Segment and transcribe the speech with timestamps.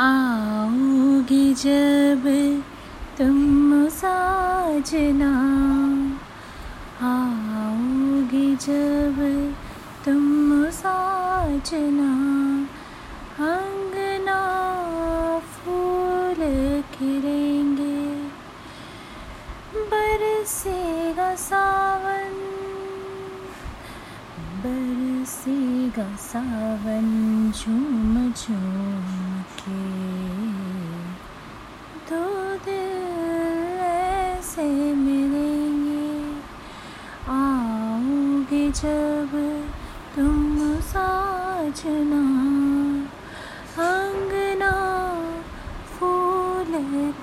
[0.00, 2.24] आओगी जब
[3.18, 5.30] तुम साजना।
[7.02, 9.18] आओगी जब
[10.04, 12.10] तुम साजना।
[13.48, 14.40] अंगना
[15.38, 16.40] फूल
[16.94, 18.14] खिलेंगे
[19.90, 22.38] बरसेगा सावन।
[25.28, 27.08] बरसेगा सावन
[27.52, 29.80] झूम झूम के।
[32.08, 32.22] दो
[32.64, 34.64] दिल ऐसे
[34.94, 36.08] मिलेंगे,
[37.34, 39.34] आओगे जब
[40.16, 40.56] तुम
[40.88, 42.22] साजना।
[43.88, 44.72] अंगना
[45.92, 46.72] फूल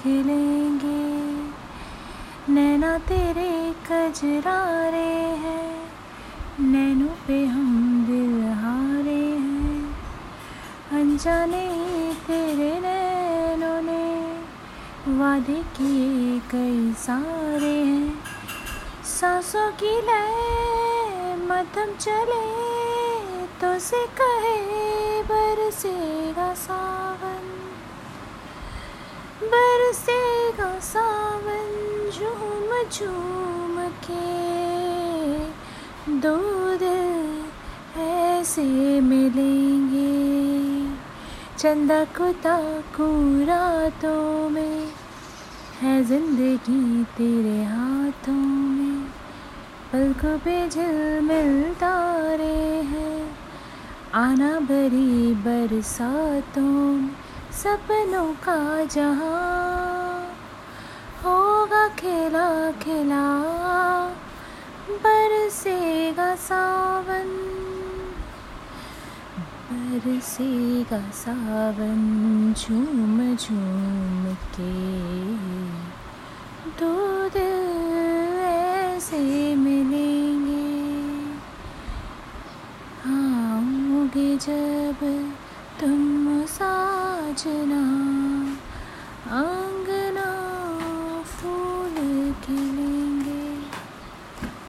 [0.00, 1.02] खिलेंगे,
[2.52, 3.52] नैना तेरे
[3.88, 5.12] कजरारे
[5.44, 5.72] हैं।
[6.62, 7.73] नैनों पे हम
[11.26, 14.38] ही तेरे नैनों ने
[15.18, 18.24] वादे किए कई सारे हैं।
[19.04, 22.44] सांसों की लय मध्यम चले
[23.60, 27.50] तो से कहे बरसेगा सावन।
[29.42, 34.50] बरसेगा सावन झूम झूम के।
[36.20, 36.36] दो
[36.76, 37.44] दिल
[38.00, 40.63] ऐसे मिलेंगे।
[41.58, 43.06] चंदा को ताकू
[43.46, 44.88] रातों में
[45.80, 49.04] है ज़िंदगी तेरे हाथों में।
[49.92, 51.92] पलकों पे झिल मिलता
[52.36, 52.58] रे
[52.90, 53.12] है,
[54.14, 57.08] आना भरी बरसातों
[57.62, 60.34] सपनों का जहाँ
[61.24, 62.48] होगा खिला
[62.82, 63.26] खिला
[65.04, 67.13] बरसेगा सावन
[69.98, 75.34] बरसेगा सावन झूम झूम के।
[76.70, 80.84] दो दिल ऐसे मिलेंगे।
[83.06, 85.30] आओगे जब
[85.80, 88.04] तुम साजना।